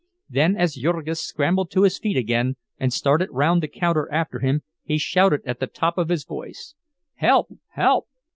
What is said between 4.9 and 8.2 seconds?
shouted at the top of his voice, "Help! help!"